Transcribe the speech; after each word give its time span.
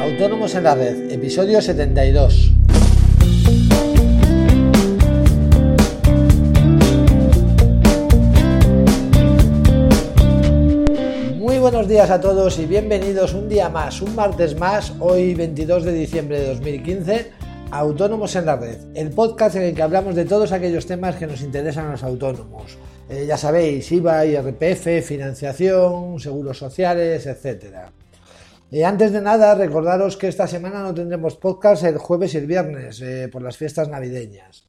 Autónomos 0.00 0.54
en 0.54 0.64
la 0.64 0.74
Red, 0.74 1.12
episodio 1.12 1.60
72. 1.60 2.52
Muy 11.38 11.58
buenos 11.58 11.86
días 11.88 12.10
a 12.10 12.20
todos 12.20 12.58
y 12.58 12.66
bienvenidos 12.66 13.34
un 13.34 13.48
día 13.48 13.68
más, 13.68 14.02
un 14.02 14.14
martes 14.14 14.58
más, 14.58 14.92
hoy 14.98 15.34
22 15.34 15.84
de 15.84 15.92
diciembre 15.92 16.40
de 16.40 16.48
2015, 16.48 17.30
Autónomos 17.70 18.34
en 18.36 18.46
la 18.46 18.56
Red, 18.56 18.78
el 18.94 19.10
podcast 19.10 19.56
en 19.56 19.62
el 19.62 19.74
que 19.74 19.82
hablamos 19.82 20.14
de 20.14 20.24
todos 20.24 20.52
aquellos 20.52 20.86
temas 20.86 21.16
que 21.16 21.26
nos 21.26 21.42
interesan 21.42 21.86
a 21.86 21.92
los 21.92 22.02
autónomos. 22.02 22.76
Eh, 23.08 23.24
ya 23.26 23.36
sabéis, 23.36 23.90
IVA, 23.92 24.26
IRPF, 24.26 25.06
financiación, 25.06 26.18
seguros 26.18 26.58
sociales, 26.58 27.26
etcétera. 27.26 27.92
Antes 28.80 29.12
de 29.12 29.20
nada, 29.20 29.54
recordaros 29.54 30.16
que 30.16 30.28
esta 30.28 30.46
semana 30.46 30.80
no 30.80 30.94
tendremos 30.94 31.36
podcast 31.36 31.84
el 31.84 31.98
jueves 31.98 32.32
y 32.32 32.38
el 32.38 32.46
viernes 32.46 33.02
eh, 33.02 33.28
por 33.30 33.42
las 33.42 33.58
fiestas 33.58 33.90
navideñas. 33.90 34.64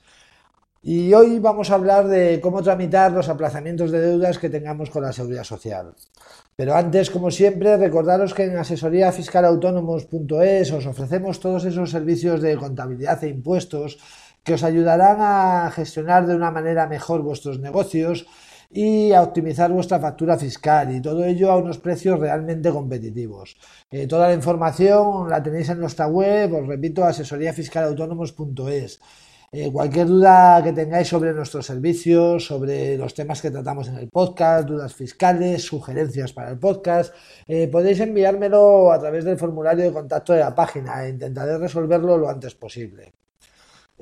Y 0.82 1.14
hoy 1.14 1.40
vamos 1.40 1.72
a 1.72 1.76
hablar 1.76 2.09
de 2.09 2.42
cómo 2.42 2.62
tramitar 2.62 3.14
los 3.14 3.30
aplazamientos 3.30 3.92
de 3.92 4.02
deudas 4.02 4.40
que 4.40 4.50
tengamos 4.50 4.90
con 4.90 5.04
la 5.04 5.14
seguridad 5.14 5.45
social. 5.45 5.94
Pero 6.58 6.76
antes, 6.76 7.09
como 7.09 7.31
siempre, 7.31 7.78
recordaros 7.78 8.34
que 8.34 8.44
en 8.44 8.58
asesoríafiscalautónomos.es 8.58 10.73
os 10.73 10.86
ofrecemos 10.86 11.40
todos 11.40 11.64
esos 11.64 11.90
servicios 11.90 12.42
de 12.42 12.58
contabilidad 12.58 13.23
e 13.23 13.30
impuestos 13.30 14.00
que 14.44 14.56
os 14.56 14.64
ayudarán 14.64 15.20
a 15.22 15.72
gestionar 15.72 16.28
de 16.28 16.36
una 16.36 16.52
manera 16.52 16.88
mejor 16.88 17.22
vuestros 17.22 17.59
negocios 17.59 18.28
y 18.73 19.12
a 19.13 19.22
optimizar 19.22 19.72
vuestra 19.72 20.00
factura 20.00 20.38
fiscal 20.38 20.95
y 20.95 21.02
todo 21.02 21.23
ello 21.23 21.52
a 21.52 21.58
unos 21.58 21.77
precios 21.77 22.20
realmente 22.20 22.72
competitivos. 22.72 23.55
Eh, 23.91 24.08
toda 24.08 24.27
la 24.27 24.34
información 24.34 25.30
la 25.30 25.41
tenéis 25.44 25.70
en 25.70 25.80
nuestra 25.80 26.08
web, 26.08 26.54
os 26.54 26.68
repito, 26.68 27.05
asesoríafiscalautónomos.es. 27.05 29.00
Eh, 29.56 29.72
cualquier 29.72 30.08
duda 30.08 30.64
que 30.64 30.73
tengáis 30.73 31.08
sobre 31.08 31.31
nuestros 31.31 31.67
servicios, 31.67 32.44
sobre 32.48 32.98
los 32.98 33.14
temas 33.14 33.39
que 33.39 33.52
tratamos 33.52 33.88
en 33.88 33.98
el 33.98 34.09
podcast, 34.09 34.67
dudas 34.67 34.95
fiscales, 34.95 35.61
sugerencias 35.64 36.33
para 36.33 36.50
el 36.50 36.58
podcast, 36.58 37.14
eh, 37.48 37.67
podéis 37.67 38.00
enviármelo 38.00 38.92
a 38.92 39.00
través 39.00 39.23
del 39.26 39.38
formulario 39.38 39.83
de 39.83 39.94
contacto 39.94 40.33
de 40.33 40.39
la 40.39 40.55
página 40.55 41.05
e 41.05 41.09
intentaré 41.09 41.59
resolverlo 41.59 42.17
lo 42.17 42.30
antes 42.30 42.55
posible. 42.55 43.14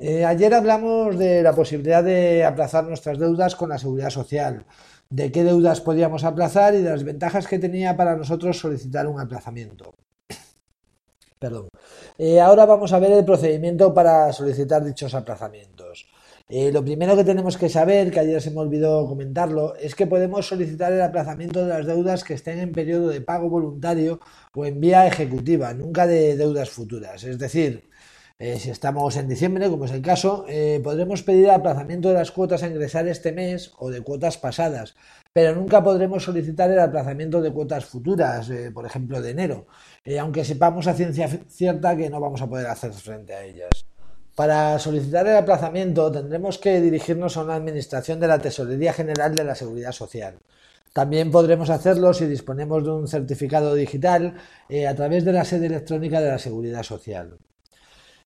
Eh, 0.04 0.24
ayer 0.24 0.52
hablamos 0.52 1.16
de 1.16 1.44
la 1.44 1.54
posibilidad 1.54 2.02
de 2.02 2.44
aplazar 2.44 2.82
nuestras 2.82 3.20
deudas 3.20 3.54
con 3.54 3.68
la 3.68 3.78
seguridad 3.78 4.10
social, 4.10 4.66
de 5.08 5.30
qué 5.30 5.44
deudas 5.44 5.80
podíamos 5.80 6.24
aplazar 6.24 6.74
y 6.74 6.78
de 6.78 6.90
las 6.90 7.04
ventajas 7.04 7.46
que 7.46 7.60
tenía 7.60 7.96
para 7.96 8.16
nosotros 8.16 8.58
solicitar 8.58 9.06
un 9.06 9.20
aplazamiento. 9.20 9.94
Perdón. 11.38 11.68
Eh, 12.18 12.40
ahora 12.40 12.66
vamos 12.66 12.92
a 12.92 12.98
ver 12.98 13.12
el 13.12 13.24
procedimiento 13.24 13.94
para 13.94 14.32
solicitar 14.32 14.82
dichos 14.82 15.14
aplazamientos. 15.14 16.08
Eh, 16.48 16.72
lo 16.72 16.82
primero 16.84 17.14
que 17.14 17.22
tenemos 17.22 17.56
que 17.56 17.68
saber, 17.68 18.10
que 18.10 18.18
ayer 18.18 18.42
se 18.42 18.50
me 18.50 18.58
olvidó 18.58 19.06
comentarlo, 19.06 19.76
es 19.76 19.94
que 19.94 20.08
podemos 20.08 20.48
solicitar 20.48 20.92
el 20.92 21.02
aplazamiento 21.02 21.64
de 21.64 21.68
las 21.68 21.86
deudas 21.86 22.24
que 22.24 22.34
estén 22.34 22.58
en 22.58 22.72
periodo 22.72 23.06
de 23.06 23.20
pago 23.20 23.48
voluntario 23.48 24.18
o 24.52 24.66
en 24.66 24.80
vía 24.80 25.06
ejecutiva, 25.06 25.72
nunca 25.74 26.08
de 26.08 26.36
deudas 26.36 26.70
futuras. 26.70 27.22
Es 27.22 27.38
decir, 27.38 27.88
eh, 28.44 28.58
si 28.58 28.70
estamos 28.70 29.16
en 29.16 29.28
diciembre, 29.28 29.70
como 29.70 29.84
es 29.84 29.92
el 29.92 30.02
caso, 30.02 30.44
eh, 30.48 30.80
podremos 30.82 31.22
pedir 31.22 31.48
aplazamiento 31.48 32.08
de 32.08 32.14
las 32.14 32.32
cuotas 32.32 32.64
a 32.64 32.66
ingresar 32.66 33.06
este 33.06 33.30
mes 33.30 33.70
o 33.78 33.88
de 33.88 34.00
cuotas 34.00 34.36
pasadas, 34.36 34.96
pero 35.32 35.54
nunca 35.54 35.80
podremos 35.80 36.24
solicitar 36.24 36.68
el 36.68 36.80
aplazamiento 36.80 37.40
de 37.40 37.52
cuotas 37.52 37.84
futuras, 37.84 38.50
eh, 38.50 38.72
por 38.74 38.84
ejemplo, 38.84 39.22
de 39.22 39.30
enero, 39.30 39.66
aunque 40.20 40.44
sepamos 40.44 40.88
a 40.88 40.94
ciencia 40.94 41.28
cierta 41.46 41.96
que 41.96 42.10
no 42.10 42.18
vamos 42.18 42.42
a 42.42 42.48
poder 42.48 42.66
hacer 42.66 42.92
frente 42.92 43.32
a 43.32 43.44
ellas. 43.44 43.70
Para 44.34 44.76
solicitar 44.80 45.24
el 45.28 45.36
aplazamiento 45.36 46.10
tendremos 46.10 46.58
que 46.58 46.80
dirigirnos 46.80 47.36
a 47.36 47.44
una 47.44 47.54
administración 47.54 48.18
de 48.18 48.26
la 48.26 48.40
Tesorería 48.40 48.92
General 48.92 49.36
de 49.36 49.44
la 49.44 49.54
Seguridad 49.54 49.92
Social. 49.92 50.34
También 50.92 51.30
podremos 51.30 51.70
hacerlo 51.70 52.12
si 52.12 52.26
disponemos 52.26 52.82
de 52.82 52.90
un 52.90 53.06
certificado 53.06 53.76
digital 53.76 54.34
a 54.68 54.94
través 54.96 55.24
de 55.24 55.32
la 55.32 55.44
sede 55.44 55.66
electrónica 55.66 56.20
de 56.20 56.30
la 56.30 56.38
Seguridad 56.40 56.82
Social. 56.82 57.38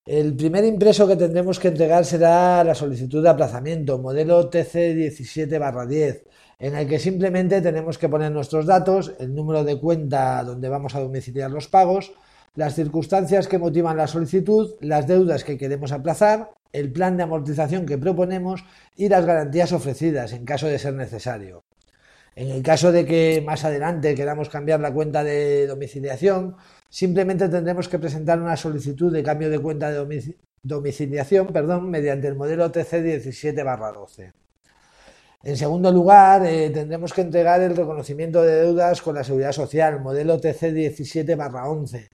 El 0.07 0.37
primer 0.37 0.63
impreso 0.63 1.05
que 1.05 1.17
tendremos 1.17 1.59
que 1.59 1.67
entregar 1.67 2.05
será 2.05 2.63
la 2.63 2.73
solicitud 2.73 3.21
de 3.21 3.27
aplazamiento, 3.27 3.99
modelo 3.99 4.49
TC17-10, 4.49 6.21
en 6.59 6.75
el 6.77 6.87
que 6.87 6.97
simplemente 6.97 7.59
tenemos 7.59 7.97
que 7.97 8.07
poner 8.07 8.31
nuestros 8.31 8.65
datos, 8.65 9.11
el 9.19 9.35
número 9.35 9.65
de 9.65 9.77
cuenta 9.77 10.41
donde 10.45 10.69
vamos 10.69 10.95
a 10.95 11.01
domiciliar 11.01 11.51
los 11.51 11.67
pagos, 11.67 12.13
las 12.55 12.73
circunstancias 12.73 13.49
que 13.49 13.57
motivan 13.57 13.97
la 13.97 14.07
solicitud, 14.07 14.75
las 14.79 15.07
deudas 15.07 15.43
que 15.43 15.57
queremos 15.57 15.91
aplazar, 15.91 16.51
el 16.71 16.89
plan 16.93 17.17
de 17.17 17.23
amortización 17.23 17.85
que 17.85 17.97
proponemos 17.97 18.63
y 18.95 19.09
las 19.09 19.25
garantías 19.25 19.73
ofrecidas 19.73 20.31
en 20.31 20.45
caso 20.45 20.67
de 20.67 20.79
ser 20.79 20.93
necesario. 20.93 21.65
En 22.37 22.49
el 22.49 22.63
caso 22.63 22.93
de 22.93 23.03
que 23.03 23.43
más 23.45 23.65
adelante 23.65 24.15
queramos 24.15 24.47
cambiar 24.47 24.79
la 24.79 24.93
cuenta 24.93 25.25
de 25.25 25.67
domiciliación, 25.67 26.55
simplemente 26.89 27.49
tendremos 27.49 27.87
que 27.87 27.99
presentar 27.99 28.39
una 28.39 28.57
solicitud 28.57 29.11
de 29.11 29.23
cambio 29.23 29.49
de 29.49 29.59
cuenta 29.59 29.91
de 29.91 30.35
domiciliación 30.63 31.47
perdón, 31.47 31.89
mediante 31.89 32.27
el 32.27 32.35
modelo 32.35 32.71
TC17-12. 32.71 34.33
En 35.43 35.55
segundo 35.55 35.91
lugar, 35.91 36.45
eh, 36.45 36.69
tendremos 36.71 37.13
que 37.13 37.21
entregar 37.21 37.61
el 37.61 37.75
reconocimiento 37.75 38.41
de 38.41 38.63
deudas 38.63 39.01
con 39.01 39.15
la 39.15 39.23
Seguridad 39.23 39.51
Social, 39.51 40.01
modelo 40.01 40.41
TC17-11, 40.41 42.09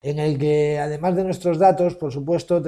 en 0.00 0.18
el 0.18 0.38
que, 0.38 0.78
además 0.78 1.16
de 1.16 1.24
nuestros 1.24 1.58
datos, 1.58 1.96
por 1.96 2.12
supuesto, 2.12 2.62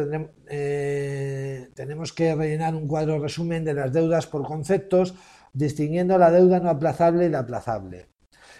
eh, 0.48 1.68
tenemos 1.74 2.12
que 2.12 2.34
rellenar 2.34 2.74
un 2.74 2.88
cuadro 2.88 3.20
resumen 3.20 3.64
de 3.64 3.74
las 3.74 3.92
deudas 3.92 4.26
por 4.26 4.44
conceptos 4.44 5.14
distinguiendo 5.52 6.18
la 6.18 6.30
deuda 6.30 6.60
no 6.60 6.70
aplazable 6.70 7.26
y 7.26 7.28
la 7.28 7.40
aplazable. 7.40 8.08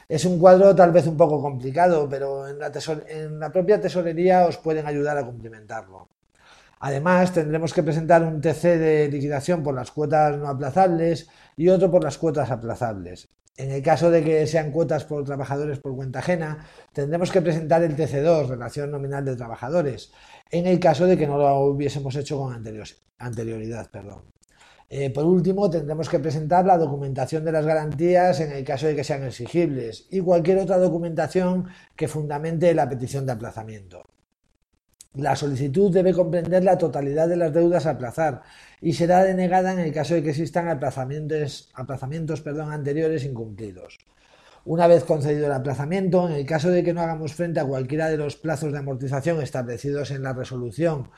Es 0.08 0.24
un 0.24 0.38
cuadro 0.38 0.74
tal 0.74 0.92
vez 0.92 1.06
un 1.06 1.16
poco 1.16 1.40
complicado, 1.40 2.08
pero 2.08 2.48
en 2.48 2.58
la, 2.58 3.52
propia 3.52 3.80
tesorería 3.80 4.46
os 4.46 4.56
pueden 4.56 4.86
ayudar 4.86 5.18
a 5.18 5.24
cumplimentarlo. 5.24 6.08
Además, 6.80 7.32
tendremos 7.32 7.74
que 7.74 7.82
presentar 7.82 8.22
un 8.22 8.40
TC 8.40 8.78
de 8.78 9.08
liquidación 9.08 9.62
por 9.62 9.74
las 9.74 9.90
cuotas 9.90 10.36
no 10.38 10.48
aplazables 10.48 11.28
y 11.56 11.68
otro 11.68 11.90
por 11.90 12.02
las 12.02 12.16
cuotas 12.16 12.50
aplazables. 12.50 13.28
En 13.56 13.70
el 13.70 13.82
caso 13.82 14.10
de 14.10 14.24
que 14.24 14.46
sean 14.46 14.70
cuotas 14.70 15.04
por 15.04 15.24
trabajadores 15.24 15.78
por 15.78 15.94
cuenta 15.94 16.20
ajena, 16.20 16.66
tendremos 16.94 17.30
que 17.30 17.42
presentar 17.42 17.82
el 17.82 17.96
TC2, 17.96 18.48
relación 18.48 18.90
nominal 18.90 19.24
de 19.24 19.36
trabajadores, 19.36 20.12
en 20.50 20.66
el 20.66 20.80
caso 20.80 21.06
de 21.06 21.18
que 21.18 21.26
no 21.26 21.36
lo 21.36 21.58
hubiésemos 21.66 22.16
hecho 22.16 22.38
con 22.38 22.54
anterioridad. 23.18 23.90
Perdón. 23.90 24.22
Eh, 24.92 25.08
por 25.10 25.24
último, 25.24 25.70
tendremos 25.70 26.08
que 26.08 26.18
presentar 26.18 26.66
la 26.66 26.76
documentación 26.76 27.44
de 27.44 27.52
las 27.52 27.64
garantías 27.64 28.40
en 28.40 28.50
el 28.50 28.64
caso 28.64 28.88
de 28.88 28.96
que 28.96 29.04
sean 29.04 29.22
exigibles 29.22 30.08
y 30.10 30.20
cualquier 30.20 30.58
otra 30.58 30.78
documentación 30.78 31.68
que 31.94 32.08
fundamente 32.08 32.74
la 32.74 32.88
petición 32.88 33.24
de 33.24 33.32
aplazamiento. 33.32 34.02
La 35.14 35.36
solicitud 35.36 35.92
debe 35.92 36.12
comprender 36.12 36.64
la 36.64 36.76
totalidad 36.76 37.28
de 37.28 37.36
las 37.36 37.52
deudas 37.52 37.86
a 37.86 37.90
aplazar 37.90 38.42
y 38.80 38.92
será 38.94 39.22
denegada 39.22 39.72
en 39.72 39.78
el 39.78 39.92
caso 39.92 40.14
de 40.14 40.24
que 40.24 40.30
existan 40.30 40.68
aplazamientos, 40.68 41.70
anteriores 41.74 43.24
incumplidos. 43.24 43.98
Una 44.64 44.88
vez 44.88 45.04
concedido 45.04 45.46
el 45.46 45.52
aplazamiento, 45.52 46.28
en 46.28 46.34
el 46.34 46.46
caso 46.46 46.68
de 46.68 46.82
que 46.82 46.92
no 46.92 47.00
hagamos 47.00 47.34
frente 47.34 47.60
a 47.60 47.64
cualquiera 47.64 48.08
de 48.08 48.16
los 48.16 48.36
plazos 48.36 48.72
de 48.72 48.78
amortización 48.78 49.40
establecidos 49.40 50.10
en 50.10 50.24
la 50.24 50.32
resolución 50.32 51.08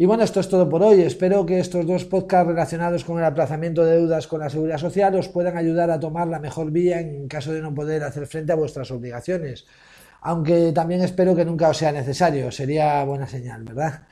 Y 0.00 0.06
bueno, 0.06 0.22
esto 0.22 0.38
es 0.38 0.48
todo 0.48 0.68
por 0.68 0.80
hoy. 0.82 1.02
Espero 1.02 1.44
que 1.44 1.58
estos 1.58 1.84
dos 1.84 2.04
podcasts 2.04 2.46
relacionados 2.46 3.04
con 3.04 3.18
el 3.18 3.24
aplazamiento 3.24 3.84
de 3.84 3.96
deudas 3.96 4.28
con 4.28 4.40
la 4.40 4.48
seguridad 4.48 4.78
social 4.78 5.12
os 5.16 5.28
puedan 5.28 5.56
ayudar 5.56 5.90
a 5.90 5.98
tomar 5.98 6.28
la 6.28 6.38
mejor 6.38 6.70
vía 6.70 7.00
en 7.00 7.26
caso 7.26 7.52
de 7.52 7.60
no 7.60 7.74
poder 7.74 8.04
hacer 8.04 8.28
frente 8.28 8.52
a 8.52 8.56
vuestras 8.56 8.92
obligaciones. 8.92 9.66
Aunque 10.20 10.70
también 10.72 11.02
espero 11.02 11.34
que 11.34 11.44
nunca 11.44 11.68
os 11.68 11.78
sea 11.78 11.90
necesario. 11.90 12.52
Sería 12.52 13.02
buena 13.04 13.26
señal, 13.26 13.64
¿verdad? 13.64 14.02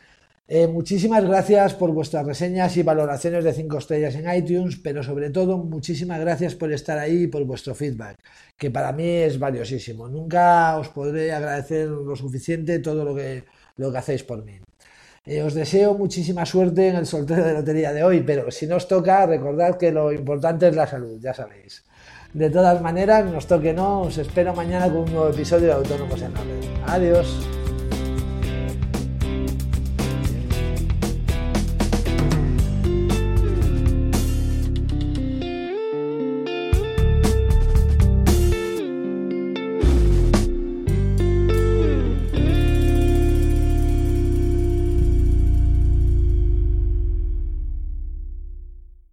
Eh, 0.49 0.69
muchísimas 0.69 1.25
gracias 1.25 1.75
por 1.75 1.91
vuestras 1.91 2.25
reseñas 2.25 2.77
y 2.77 2.85
valoraciones 2.85 3.43
de 3.43 3.53
5 3.53 3.79
estrellas 3.79 4.15
en 4.15 4.33
iTunes, 4.33 4.77
pero 4.77 5.03
sobre 5.03 5.31
todo 5.31 5.59
muchísimas 5.59 6.21
gracias 6.21 6.55
por 6.55 6.73
estar 6.73 6.99
ahí 6.99 7.25
y 7.25 7.27
por 7.27 7.45
vuestro 7.45 7.75
feedback, 7.75 8.17
que 8.57 8.71
para 8.71 8.93
mí 8.93 9.09
es 9.09 9.41
valiosísimo. 9.41 10.09
Nunca 10.09 10.79
os 10.79 10.89
podré 10.91 11.33
agradecer 11.33 11.89
lo 11.89 12.15
suficiente 12.15 12.79
todo 12.79 13.05
lo 13.05 13.15
que, 13.15 13.43
lo 13.77 13.91
que 13.91 13.99
hacéis 13.99 14.23
por 14.23 14.45
mí. 14.45 14.61
Eh, 15.25 15.43
os 15.43 15.55
deseo 15.55 15.95
muchísima 15.95 16.47
suerte 16.47 16.89
en 16.89 16.97
el 16.97 17.07
sorteo 17.07 17.43
de 17.45 17.53
lotería 17.53 17.93
de 17.93 18.05
hoy, 18.05 18.21
pero 18.21 18.49
si 18.53 18.69
no 18.69 18.77
os 18.77 18.87
toca, 18.87 19.27
recordad 19.27 19.77
que 19.77 19.91
lo 19.91 20.13
importante 20.13 20.69
es 20.69 20.77
la 20.77 20.87
salud, 20.87 21.19
ya 21.21 21.35
sabéis. 21.35 21.83
De 22.33 22.51
todas 22.51 22.81
maneras, 22.81 23.25
nos 23.25 23.49
toque 23.49 23.73
no, 23.73 24.03
os 24.03 24.17
espero 24.19 24.55
mañana 24.55 24.87
con 24.87 24.99
un 24.99 25.13
nuevo 25.13 25.29
episodio 25.31 25.67
de 25.67 25.73
Autónomos 25.73 26.23
en 26.23 26.35
la 26.35 26.41
Red. 26.45 26.65
Adiós. 26.87 27.66